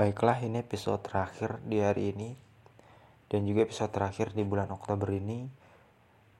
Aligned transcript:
Baiklah, 0.00 0.40
ini 0.40 0.64
episode 0.64 1.04
terakhir 1.04 1.60
di 1.60 1.84
hari 1.84 2.16
ini 2.16 2.32
dan 3.28 3.44
juga 3.44 3.68
episode 3.68 3.92
terakhir 3.92 4.32
di 4.32 4.48
bulan 4.48 4.72
Oktober 4.72 5.12
ini. 5.12 5.44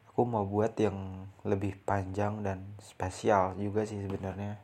Aku 0.08 0.24
mau 0.24 0.48
buat 0.48 0.72
yang 0.80 1.28
lebih 1.44 1.76
panjang 1.84 2.40
dan 2.40 2.64
spesial 2.80 3.52
juga 3.60 3.84
sih 3.84 4.00
sebenarnya. 4.00 4.56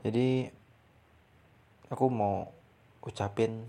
Jadi 0.00 0.48
aku 1.92 2.08
mau 2.08 2.48
ucapin 3.04 3.68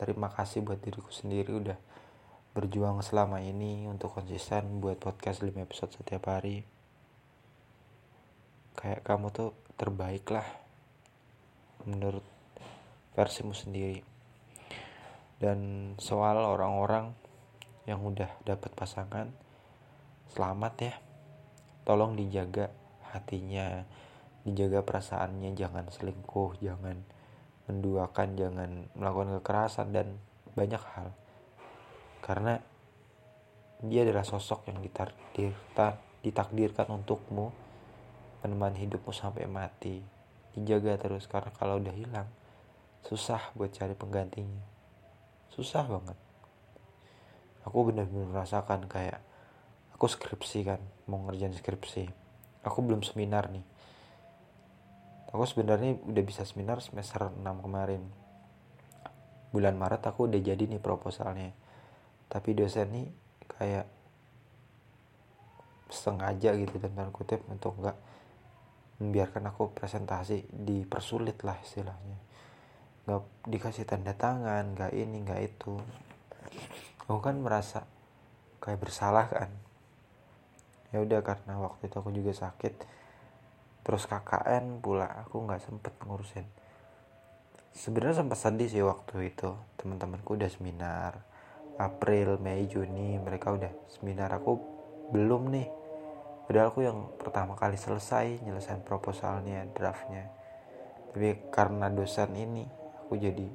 terima 0.00 0.32
kasih 0.32 0.64
buat 0.64 0.80
diriku 0.80 1.12
sendiri 1.12 1.52
udah 1.52 1.76
berjuang 2.56 3.04
selama 3.04 3.44
ini 3.44 3.84
untuk 3.84 4.16
konsisten 4.16 4.80
buat 4.80 4.96
podcast 4.96 5.44
5 5.44 5.60
episode 5.60 5.92
setiap 5.92 6.32
hari. 6.32 6.64
Kayak 8.80 9.04
kamu 9.04 9.28
tuh 9.28 9.52
terbaik 9.76 10.24
lah 10.32 10.63
menurut 11.86 12.24
versimu 13.16 13.56
sendiri? 13.56 14.00
Dan 15.38 15.92
soal 16.00 16.40
orang-orang 16.40 17.12
yang 17.84 18.00
udah 18.00 18.28
dapat 18.44 18.72
pasangan 18.72 19.28
selamat 20.32 20.74
ya. 20.80 20.94
Tolong 21.84 22.16
dijaga 22.16 22.72
hatinya 23.12 23.84
dijaga 24.44 24.84
perasaannya 24.84 25.56
jangan 25.56 25.88
selingkuh 25.88 26.60
jangan 26.60 27.00
menduakan 27.64 28.28
jangan 28.36 28.70
melakukan 28.92 29.40
kekerasan 29.40 29.88
dan 29.92 30.20
banyak 30.52 30.80
hal. 30.80 31.12
Karena 32.20 32.60
dia 33.84 34.04
adalah 34.04 34.24
sosok 34.24 34.68
yang 34.72 34.80
ditakdirkan 34.80 36.00
ditakdirkan 36.24 36.88
untukmu 36.88 37.52
menemani 38.40 38.88
hidupmu 38.88 39.12
sampai 39.12 39.44
mati 39.44 40.00
dijaga 40.54 40.96
terus 40.96 41.26
karena 41.26 41.50
kalau 41.54 41.82
udah 41.82 41.94
hilang 41.94 42.30
susah 43.04 43.52
buat 43.52 43.68
cari 43.74 43.92
penggantinya. 43.92 44.64
Susah 45.52 45.84
banget. 45.84 46.16
Aku 47.68 47.84
bener-bener 47.84 48.28
merasakan 48.28 48.88
kayak 48.88 49.20
aku 49.92 50.08
skripsi 50.08 50.60
kan 50.64 50.80
mau 51.04 51.20
ngerjain 51.28 51.52
skripsi. 51.52 52.08
Aku 52.64 52.80
belum 52.80 53.04
seminar 53.04 53.52
nih. 53.52 53.64
Aku 55.30 55.44
sebenarnya 55.44 56.00
udah 56.00 56.24
bisa 56.24 56.48
seminar 56.48 56.80
semester 56.80 57.28
6 57.28 57.42
kemarin. 57.42 58.02
Bulan 59.52 59.76
Maret 59.76 60.02
aku 60.08 60.26
udah 60.30 60.40
jadi 60.40 60.64
nih 60.64 60.80
proposalnya. 60.80 61.52
Tapi 62.32 62.56
dosen 62.56 62.88
nih 62.88 63.08
kayak 63.46 63.86
sengaja 65.92 66.56
gitu 66.56 66.80
dan 66.80 67.12
kutip 67.12 67.44
untuk 67.52 67.76
nggak 67.78 68.13
membiarkan 69.02 69.50
aku 69.50 69.74
presentasi 69.74 70.46
dipersulit 70.50 71.42
lah 71.42 71.58
istilahnya. 71.58 72.18
Nggak 73.04 73.22
dikasih 73.50 73.84
tanda 73.84 74.14
tangan 74.14 74.78
nggak 74.78 74.92
ini 74.94 75.16
nggak 75.26 75.40
itu. 75.42 75.74
Aku 77.04 77.20
kan 77.20 77.36
merasa 77.42 77.84
kayak 78.62 78.80
bersalah 78.80 79.26
kan. 79.28 79.50
Ya 80.94 81.02
udah 81.02 81.20
karena 81.26 81.58
waktu 81.58 81.90
itu 81.90 81.96
aku 81.98 82.14
juga 82.14 82.32
sakit. 82.32 82.74
Terus 83.84 84.08
KKN 84.08 84.80
pula 84.80 85.26
aku 85.26 85.44
nggak 85.44 85.60
sempet 85.60 85.92
ngurusin. 86.06 86.46
Sebenarnya 87.74 88.22
sempat 88.22 88.38
sedih 88.38 88.70
sih 88.70 88.80
waktu 88.80 89.34
itu. 89.34 89.52
Teman-temanku 89.76 90.38
udah 90.38 90.48
seminar. 90.48 91.20
April 91.74 92.38
Mei 92.38 92.70
Juni 92.70 93.18
mereka 93.18 93.50
udah 93.50 93.68
seminar. 93.90 94.30
Aku 94.38 94.62
belum 95.10 95.52
nih 95.52 95.83
padahal 96.44 96.68
aku 96.72 96.80
yang 96.84 96.98
pertama 97.16 97.56
kali 97.56 97.76
selesai 97.80 98.44
nyelesain 98.44 98.84
proposalnya 98.84 99.64
draftnya. 99.72 100.28
Tapi 101.12 101.48
karena 101.48 101.88
dosen 101.88 102.34
ini 102.34 102.64
aku 103.04 103.16
jadi 103.16 103.46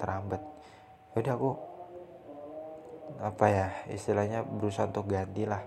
terhambat. 0.00 0.42
Ya 1.12 1.16
udah 1.22 1.34
aku 1.36 1.50
apa 3.20 3.46
ya 3.46 3.68
istilahnya 3.92 4.42
berusaha 4.42 4.88
untuk 4.88 5.12
ganti 5.12 5.44
lah. 5.44 5.60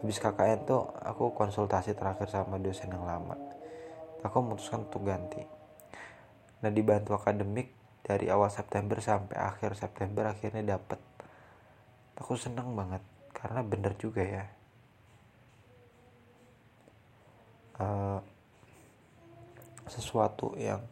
Habis 0.00 0.16
KKN 0.16 0.64
tuh 0.64 0.88
aku 1.04 1.36
konsultasi 1.36 1.92
terakhir 1.92 2.32
sama 2.32 2.56
dosen 2.56 2.88
yang 2.88 3.04
lama. 3.04 3.36
Aku 4.24 4.40
memutuskan 4.40 4.88
untuk 4.88 5.04
ganti. 5.04 5.44
Nah 6.64 6.72
dibantu 6.72 7.12
akademik 7.16 7.76
dari 8.00 8.32
awal 8.32 8.48
September 8.48 8.96
sampai 9.00 9.36
akhir 9.36 9.76
September 9.76 10.32
akhirnya 10.32 10.76
dapet. 10.76 11.00
Aku 12.16 12.36
seneng 12.36 12.72
banget 12.76 13.00
karena 13.32 13.64
bener 13.64 13.96
juga 13.96 14.20
ya 14.20 14.44
uh, 17.80 18.20
sesuatu 19.90 20.54
yang 20.60 20.84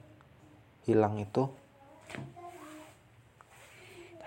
hilang 0.88 1.20
itu 1.20 1.46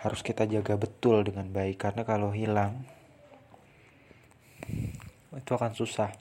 harus 0.01 0.21
kita 0.25 0.45
jaga 0.49 0.77
betul 0.77 1.25
dengan 1.25 1.49
baik. 1.49 1.81
Karena 1.81 2.01
kalau 2.05 2.33
hilang 2.33 2.85
itu 5.33 5.51
akan 5.51 5.73
susah 5.73 6.13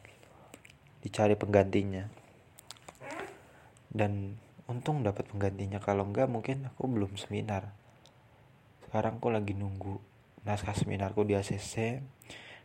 dicari 1.04 1.36
penggantinya. 1.36 2.08
Dan 3.90 4.36
untung 4.68 5.02
dapat 5.04 5.28
penggantinya. 5.28 5.80
Kalau 5.80 6.08
enggak 6.08 6.28
mungkin 6.28 6.68
aku 6.68 6.88
belum 6.88 7.16
seminar. 7.16 7.72
Sekarang 8.88 9.22
aku 9.22 9.28
lagi 9.32 9.54
nunggu 9.54 9.98
naskah 10.44 10.74
seminarku 10.74 11.22
di 11.22 11.36
ACC 11.36 12.00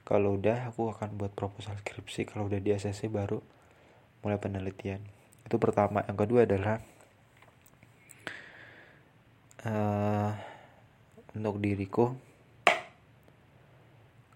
kalau 0.06 0.38
udah 0.38 0.69
aku 0.69 0.94
akan 0.94 1.18
buat 1.18 1.34
proposal 1.34 1.80
skripsi. 1.81 2.30
Kalau 2.30 2.46
udah 2.46 2.62
di 2.62 2.75
ACC 2.75 3.09
baru 3.09 3.41
mulai 4.25 4.41
penelitian. 4.41 5.06
Itu 5.46 5.62
pertama. 5.62 6.02
Yang 6.09 6.18
kedua 6.25 6.50
adalah 6.50 6.81
uh, 9.62 10.34
untuk 11.38 11.62
diriku 11.62 12.18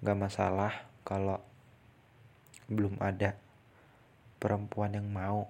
gak 0.06 0.14
masalah 0.14 0.86
kalau 1.02 1.42
belum 2.70 3.02
ada 3.02 3.34
perempuan 4.38 4.94
yang 4.94 5.10
mau. 5.10 5.50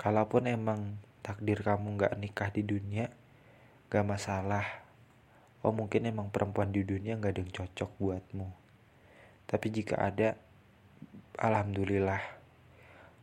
Kalaupun 0.00 0.48
emang 0.48 0.96
takdir 1.20 1.60
kamu 1.60 2.00
gak 2.00 2.16
nikah 2.16 2.48
di 2.48 2.64
dunia 2.64 3.12
gak 3.92 4.08
masalah. 4.08 4.64
Oh 5.60 5.76
mungkin 5.76 6.08
emang 6.08 6.32
perempuan 6.32 6.72
di 6.72 6.80
dunia 6.80 7.20
gak 7.20 7.36
ada 7.36 7.40
yang 7.44 7.52
cocok 7.52 7.90
buatmu. 8.00 8.48
Tapi 9.44 9.66
jika 9.68 10.00
ada 10.00 10.40
alhamdulillah 11.36 12.39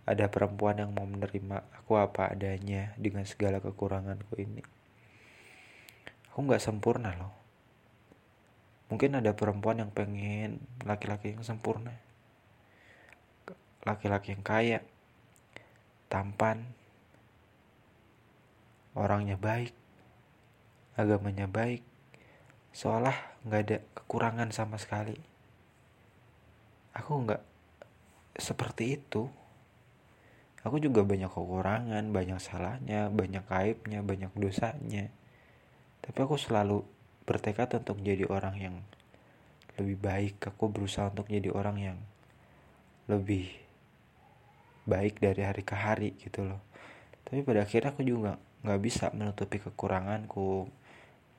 ada 0.08 0.32
perempuan 0.32 0.80
yang 0.80 0.96
mau 0.96 1.04
menerima 1.04 1.68
aku 1.84 2.00
apa 2.00 2.32
adanya 2.32 2.96
dengan 2.96 3.28
segala 3.28 3.60
kekuranganku 3.60 4.40
ini. 4.40 4.64
Aku 6.32 6.48
nggak 6.48 6.64
sempurna 6.64 7.12
loh. 7.20 7.36
Mungkin 8.88 9.20
ada 9.20 9.36
perempuan 9.36 9.84
yang 9.84 9.92
pengen 9.92 10.64
laki-laki 10.88 11.36
yang 11.36 11.44
sempurna. 11.44 11.92
Laki-laki 13.84 14.32
yang 14.32 14.48
kaya, 14.48 14.80
tampan, 16.08 16.72
orangnya 18.96 19.36
baik, 19.36 19.76
agamanya 20.96 21.52
baik, 21.52 21.84
seolah 22.72 23.16
nggak 23.44 23.62
ada 23.68 23.78
kekurangan 23.92 24.56
sama 24.56 24.80
sekali. 24.80 25.20
Aku 26.96 27.28
nggak 27.28 27.44
seperti 28.40 28.96
itu 28.96 29.28
aku 30.68 30.84
juga 30.84 31.02
banyak 31.08 31.32
kekurangan 31.32 32.04
banyak 32.12 32.40
salahnya 32.44 33.08
banyak 33.08 33.44
aibnya 33.48 34.04
banyak 34.04 34.32
dosanya. 34.36 35.08
Tapi 36.04 36.18
aku 36.20 36.36
selalu 36.36 36.84
bertekad 37.28 37.80
untuk 37.84 38.00
jadi 38.04 38.28
orang 38.28 38.56
yang 38.60 38.76
lebih 39.80 39.98
baik. 40.00 40.36
Aku 40.52 40.68
berusaha 40.68 41.12
untuk 41.12 41.28
jadi 41.32 41.52
orang 41.52 41.78
yang 41.80 41.98
lebih 43.08 43.48
baik 44.88 45.20
dari 45.20 45.42
hari 45.44 45.64
ke 45.64 45.76
hari 45.76 46.16
gitu 46.20 46.48
loh. 46.48 46.62
Tapi 47.28 47.44
pada 47.44 47.68
akhirnya 47.68 47.92
aku 47.92 48.04
juga 48.08 48.40
nggak 48.64 48.82
bisa 48.84 49.12
menutupi 49.12 49.60
kekuranganku 49.60 50.68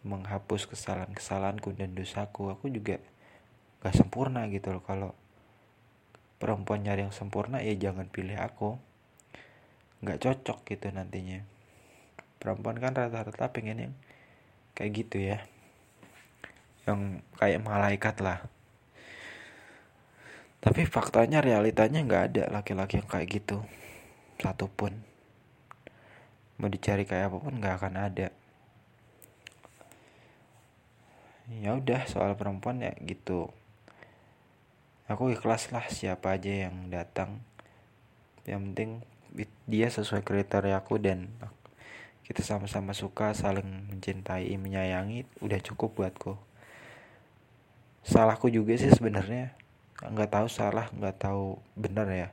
menghapus 0.07 0.69
kesalahan-kesalahanku 0.69 1.75
dan 1.75 1.93
dosaku. 1.93 2.55
Aku 2.55 2.71
juga 2.71 3.03
gak 3.83 3.95
sempurna 3.95 4.47
gitu 4.49 4.71
loh. 4.71 4.83
Kalau 4.85 5.11
perempuan 6.39 6.87
nyari 6.87 7.09
yang 7.09 7.15
sempurna 7.15 7.59
ya 7.59 7.75
jangan 7.75 8.07
pilih 8.07 8.39
aku 8.39 8.79
nggak 10.03 10.21
cocok 10.23 10.59
gitu 10.69 10.87
nantinya. 10.95 11.43
Perempuan 12.39 12.79
kan 12.79 12.95
rata-rata 12.95 13.51
pengen 13.51 13.79
yang 13.91 13.95
kayak 14.79 14.93
gitu 14.95 15.19
ya. 15.19 15.43
Yang 16.87 17.23
kayak 17.35 17.61
malaikat 17.67 18.17
lah. 18.23 18.39
Tapi 20.59 20.87
faktanya 20.87 21.39
realitanya 21.39 22.03
nggak 22.03 22.25
ada 22.35 22.45
laki-laki 22.51 22.99
yang 23.03 23.11
kayak 23.11 23.29
gitu. 23.43 23.63
Satupun. 24.39 25.03
Mau 26.59 26.71
dicari 26.71 27.07
kayak 27.07 27.31
apa 27.31 27.37
pun 27.39 27.55
nggak 27.59 27.75
akan 27.79 27.95
ada. 27.99 28.29
Ya 31.49 31.75
udah 31.75 32.05
soal 32.07 32.35
perempuan 32.35 32.83
ya 32.83 32.93
gitu. 33.03 33.51
Aku 35.09 35.33
ikhlas 35.33 35.73
lah 35.73 35.87
siapa 35.89 36.37
aja 36.37 36.69
yang 36.69 36.93
datang. 36.93 37.41
Yang 38.45 38.61
penting 38.69 38.91
dia 39.69 39.89
sesuai 39.93 40.25
kriteria 40.25 40.81
aku 40.81 40.97
dan 40.97 41.29
kita 42.29 42.45
sama-sama 42.45 42.93
suka 42.93 43.33
saling 43.33 43.89
mencintai 43.89 44.53
menyayangi 44.61 45.25
udah 45.41 45.61
cukup 45.65 45.97
buatku. 45.97 46.37
Salahku 48.05 48.53
juga 48.53 48.77
sih 48.77 48.93
sebenarnya. 48.93 49.57
Nggak 50.05 50.37
tahu 50.37 50.47
salah 50.53 50.93
nggak 50.93 51.17
tahu 51.25 51.57
benar 51.73 52.05
ya. 52.13 52.29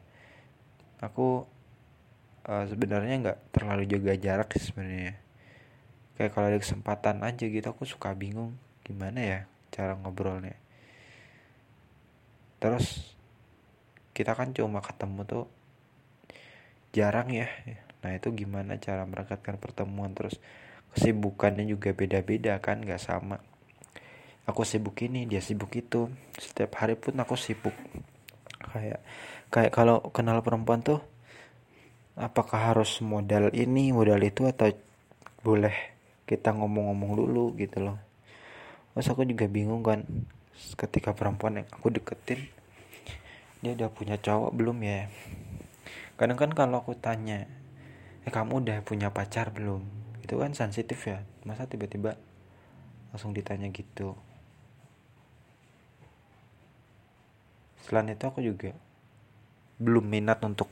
Aku 1.00 1.47
uh, 2.44 2.65
sebenarnya 2.68 3.15
nggak 3.24 3.39
terlalu 3.56 3.88
jaga 3.88 4.13
jarak 4.19 4.51
sih 4.59 4.71
sebenarnya. 4.71 5.15
Kayak 6.19 6.31
kalau 6.36 6.48
ada 6.51 6.59
kesempatan 6.59 7.24
aja 7.24 7.44
gitu 7.48 7.68
aku 7.68 7.88
suka 7.88 8.12
bingung 8.12 8.56
gimana 8.83 9.19
ya 9.24 9.39
cara 9.71 9.95
ngobrolnya. 9.95 10.59
Terus 12.59 13.15
kita 14.15 14.36
kan 14.36 14.51
cuma 14.51 14.80
ketemu 14.80 15.24
tuh 15.24 15.45
jarang 16.95 17.27
ya. 17.27 17.51
Nah 18.00 18.15
itu 18.15 18.31
gimana 18.31 18.80
cara 18.80 19.03
merekatkan 19.03 19.59
pertemuan? 19.59 20.15
Terus 20.15 20.39
kesibukannya 20.95 21.68
juga 21.68 21.92
beda-beda 21.92 22.56
kan 22.63 22.80
nggak 22.80 23.03
sama. 23.03 23.44
Aku 24.47 24.63
sibuk 24.63 24.95
ini 25.03 25.27
dia 25.27 25.44
sibuk 25.44 25.75
itu. 25.75 26.07
Setiap 26.39 26.80
hari 26.80 26.95
pun 26.95 27.19
aku 27.19 27.36
sibuk. 27.36 27.75
Kayak 28.71 29.03
kayak 29.51 29.71
kalau 29.75 30.00
kenal 30.15 30.39
perempuan 30.39 30.80
tuh 30.80 31.03
apakah 32.15 32.71
harus 32.71 33.03
modal 33.03 33.51
ini 33.51 33.91
modal 33.91 34.24
itu 34.24 34.48
atau 34.48 34.71
boleh 35.44 35.75
kita 36.24 36.56
ngomong-ngomong 36.56 37.12
dulu 37.19 37.45
gitu 37.59 37.83
loh. 37.83 38.00
Terus 38.95 39.12
aku 39.12 39.27
juga 39.27 39.51
bingung 39.51 39.83
kan 39.83 40.07
ketika 40.80 41.12
perempuan 41.12 41.59
yang 41.59 41.68
aku 41.68 41.91
deketin 41.91 42.48
dia 43.59 43.75
udah 43.75 43.91
punya 43.91 44.15
cowok 44.15 44.56
belum 44.56 44.77
ya 44.86 45.12
kadang 46.15 46.39
kan 46.39 46.51
kalau 46.56 46.83
aku 46.83 46.95
tanya 46.95 47.47
eh 48.25 48.31
kamu 48.33 48.63
udah 48.63 48.77
punya 48.81 49.12
pacar 49.12 49.51
belum? 49.51 49.85
Itu 50.23 50.41
kan 50.41 50.57
sensitif 50.57 50.97
ya. 51.06 51.21
Masa 51.45 51.69
tiba-tiba 51.69 52.17
langsung 53.13 53.35
ditanya 53.35 53.69
gitu. 53.69 54.17
Selain 57.85 58.09
itu 58.09 58.25
aku 58.25 58.41
juga 58.41 58.73
belum 59.77 60.07
minat 60.07 60.41
untuk 60.41 60.71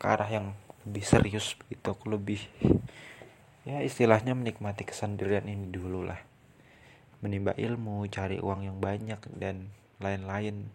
ke 0.00 0.06
arah 0.06 0.30
yang 0.30 0.56
lebih 0.86 1.02
serius 1.02 1.58
begitu 1.58 1.90
aku 1.90 2.14
lebih 2.14 2.38
ya 3.66 3.82
istilahnya 3.82 4.38
menikmati 4.38 4.86
kesendirian 4.86 5.44
ini 5.50 5.68
dulu 5.68 6.06
lah. 6.06 6.22
Menimba 7.20 7.52
ilmu 7.58 8.06
cari 8.08 8.38
uang 8.38 8.64
yang 8.64 8.78
banyak 8.78 9.18
dan 9.36 9.68
lain-lain. 9.98 10.70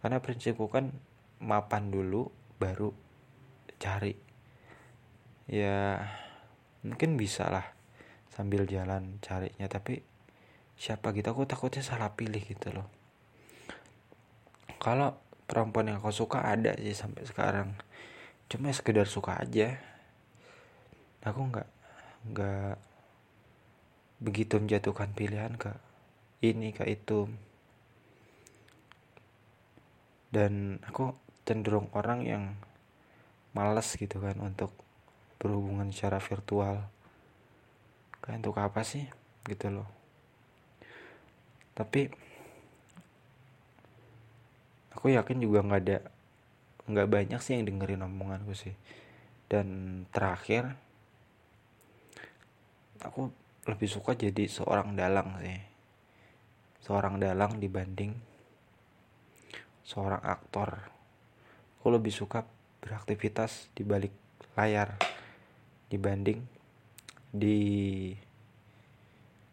Karena 0.00 0.22
prinsipku 0.22 0.70
kan 0.70 0.94
mapan 1.42 1.90
dulu 1.92 2.32
baru 2.58 2.94
cari. 3.78 4.16
Ya 5.50 6.00
mungkin 6.84 7.16
bisa 7.16 7.48
lah 7.48 7.66
sambil 8.32 8.66
jalan 8.66 9.22
carinya 9.22 9.68
tapi 9.70 10.04
siapa 10.74 11.14
gitu 11.14 11.30
aku 11.30 11.46
takutnya 11.46 11.82
salah 11.86 12.12
pilih 12.12 12.42
gitu 12.42 12.74
loh. 12.74 12.88
Kalau 14.82 15.16
perempuan 15.48 15.88
yang 15.88 16.02
aku 16.02 16.12
suka 16.12 16.44
ada 16.44 16.76
sih 16.76 16.96
sampai 16.96 17.24
sekarang. 17.24 17.78
Cuma 18.50 18.68
ya 18.68 18.76
sekedar 18.76 19.08
suka 19.08 19.40
aja. 19.40 19.80
Aku 21.24 21.40
nggak 21.48 21.68
nggak 22.32 22.76
begitu 24.20 24.60
menjatuhkan 24.60 25.12
pilihan 25.16 25.56
ke 25.56 25.72
ini 26.44 26.76
ke 26.76 26.84
itu. 26.88 27.28
Dan 30.34 30.82
aku 30.84 31.23
cenderung 31.44 31.92
orang 31.92 32.24
yang 32.24 32.44
males 33.54 33.86
gitu 33.94 34.18
kan 34.18 34.36
untuk 34.40 34.74
berhubungan 35.38 35.92
secara 35.92 36.18
virtual. 36.18 36.88
Kayak 38.24 38.40
untuk 38.44 38.56
apa 38.56 38.80
sih? 38.82 39.04
Gitu 39.44 39.68
loh. 39.68 39.88
Tapi 41.76 42.08
aku 44.96 45.12
yakin 45.12 45.38
juga 45.44 45.60
nggak 45.60 45.82
ada 45.84 45.98
nggak 46.84 47.08
banyak 47.08 47.40
sih 47.40 47.60
yang 47.60 47.68
dengerin 47.68 48.08
omonganku 48.08 48.56
sih. 48.56 48.72
Dan 49.44 50.02
terakhir 50.08 50.72
aku 53.04 53.28
lebih 53.68 53.88
suka 53.88 54.16
jadi 54.16 54.48
seorang 54.48 54.96
dalang 54.96 55.36
sih. 55.44 55.60
Seorang 56.84 57.20
dalang 57.20 57.60
dibanding 57.60 58.34
seorang 59.84 60.24
aktor 60.24 60.93
aku 61.84 61.92
lebih 61.92 62.16
suka 62.16 62.48
beraktivitas 62.80 63.68
di 63.76 63.84
balik 63.84 64.08
layar 64.56 64.96
dibanding 65.92 66.40
di 67.28 67.60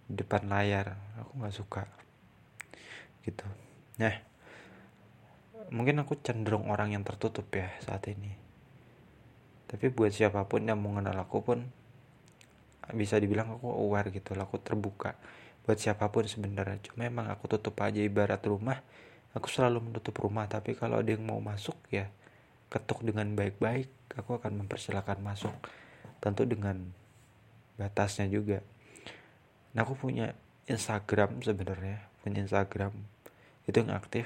depan 0.07 0.48
layar. 0.48 0.95
Aku 1.19 1.44
nggak 1.44 1.51
suka. 1.51 1.83
Gitu. 3.28 3.44
Nah 4.00 4.16
mungkin 5.75 6.00
aku 6.07 6.24
cenderung 6.24 6.72
orang 6.72 6.95
yang 6.95 7.04
tertutup 7.04 7.51
ya 7.51 7.68
saat 7.83 8.07
ini. 8.07 8.31
Tapi 9.68 9.92
buat 9.92 10.16
siapa 10.16 10.48
pun 10.48 10.63
yang 10.63 10.80
mengenal 10.80 11.19
aku 11.27 11.44
pun 11.44 11.68
bisa 12.95 13.19
dibilang 13.19 13.60
aku 13.60 13.68
aware 13.75 14.07
gitu 14.07 14.39
aku 14.39 14.56
terbuka 14.56 15.19
buat 15.68 15.75
siapa 15.75 16.07
pun 16.07 16.31
sebenarnya. 16.31 16.80
Cuma 16.80 17.04
emang 17.12 17.27
aku 17.27 17.51
tutup 17.51 17.75
aja 17.84 18.00
ibarat 18.00 18.39
rumah 18.48 18.80
aku 19.36 19.51
selalu 19.51 19.92
menutup 19.92 20.16
rumah. 20.16 20.48
Tapi 20.48 20.80
kalau 20.80 21.04
ada 21.04 21.12
yang 21.12 21.27
mau 21.27 21.44
masuk 21.44 21.75
ya 21.92 22.07
ketuk 22.72 23.04
dengan 23.04 23.36
baik-baik 23.36 23.92
aku 24.16 24.40
akan 24.40 24.64
mempersilahkan 24.64 25.20
masuk. 25.20 25.52
Tentu 26.24 26.48
dengan 26.48 26.96
batasnya 27.76 28.32
juga. 28.32 28.64
Nah 29.76 29.84
aku 29.84 30.00
punya 30.00 30.32
Instagram 30.72 31.44
sebenarnya 31.44 32.08
punya 32.24 32.42
Instagram. 32.48 32.96
Itu 33.68 33.84
yang 33.84 33.92
aktif 33.92 34.26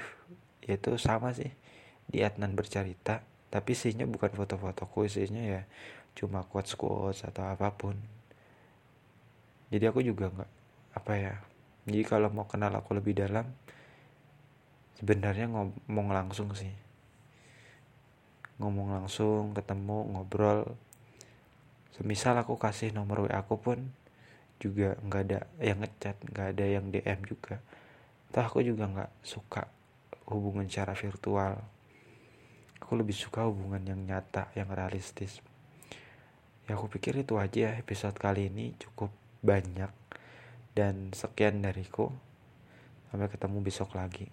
yaitu 0.62 0.94
sama 0.96 1.34
sih 1.34 1.50
di 2.06 2.22
Adnan 2.22 2.54
bercerita. 2.54 3.26
Tapi 3.50 3.74
isinya 3.74 4.06
bukan 4.06 4.30
foto-fotoku 4.30 5.10
isinya 5.10 5.42
ya 5.42 5.62
cuma 6.16 6.46
quotes 6.46 6.78
quotes 6.78 7.26
atau 7.26 7.50
apa 7.50 7.74
pun. 7.74 7.98
Jadi 9.74 9.84
aku 9.90 10.00
juga 10.06 10.30
nggak 10.30 10.50
apa 10.96 11.12
ya 11.18 11.34
jadi 11.86 12.02
kalau 12.02 12.32
mau 12.32 12.48
kenal 12.48 12.72
aku 12.72 12.96
lebih 12.96 13.14
dalam 13.14 13.46
sebenarnya 14.96 15.46
ngomong 15.52 16.08
langsung 16.10 16.50
sih 16.56 16.72
ngomong 18.56 18.96
langsung 18.96 19.52
ketemu 19.52 20.16
ngobrol. 20.16 20.64
Semisal 21.96 22.36
aku 22.40 22.60
kasih 22.60 22.92
nomor 22.92 23.28
WA 23.28 23.40
aku 23.40 23.56
pun 23.60 23.78
juga 24.56 24.96
nggak 25.00 25.22
ada 25.28 25.40
yang 25.60 25.80
ngechat 25.84 26.16
nggak 26.24 26.46
ada 26.56 26.64
yang 26.64 26.84
DM 26.92 27.20
juga. 27.28 27.60
Toh 28.32 28.44
aku 28.44 28.64
juga 28.64 28.88
nggak 28.88 29.12
suka 29.24 29.68
hubungan 30.28 30.68
secara 30.68 30.96
virtual. 30.96 31.60
Aku 32.80 32.92
lebih 32.96 33.16
suka 33.16 33.44
hubungan 33.48 33.80
yang 33.84 34.00
nyata 34.04 34.52
yang 34.56 34.68
realistis. 34.72 35.40
Ya 36.68 36.76
aku 36.76 36.92
pikir 36.92 37.16
itu 37.16 37.38
aja 37.40 37.76
episode 37.76 38.16
kali 38.16 38.48
ini 38.52 38.76
cukup 38.80 39.12
banyak. 39.44 39.92
Dan 40.76 41.16
sekian 41.16 41.64
dariku. 41.64 42.12
Sampai 43.08 43.32
ketemu 43.32 43.64
besok 43.64 43.96
lagi 43.96 44.28